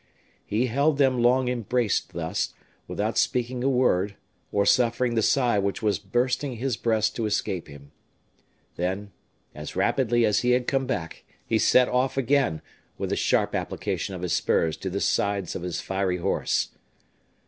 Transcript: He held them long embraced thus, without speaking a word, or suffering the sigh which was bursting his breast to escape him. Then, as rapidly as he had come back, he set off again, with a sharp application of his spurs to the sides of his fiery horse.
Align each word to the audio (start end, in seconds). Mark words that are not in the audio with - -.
He 0.43 0.65
held 0.65 0.97
them 0.97 1.21
long 1.21 1.47
embraced 1.47 2.13
thus, 2.13 2.55
without 2.87 3.19
speaking 3.19 3.63
a 3.63 3.69
word, 3.69 4.15
or 4.51 4.65
suffering 4.65 5.13
the 5.13 5.21
sigh 5.21 5.59
which 5.59 5.83
was 5.83 5.99
bursting 5.99 6.55
his 6.55 6.75
breast 6.75 7.15
to 7.17 7.27
escape 7.27 7.67
him. 7.67 7.91
Then, 8.77 9.11
as 9.53 9.75
rapidly 9.75 10.25
as 10.25 10.39
he 10.39 10.53
had 10.53 10.65
come 10.65 10.87
back, 10.87 11.23
he 11.45 11.59
set 11.59 11.87
off 11.87 12.17
again, 12.17 12.63
with 12.97 13.11
a 13.11 13.15
sharp 13.15 13.53
application 13.53 14.15
of 14.15 14.23
his 14.23 14.33
spurs 14.33 14.75
to 14.77 14.89
the 14.89 15.01
sides 15.01 15.55
of 15.55 15.61
his 15.61 15.81
fiery 15.81 16.17
horse. 16.17 16.69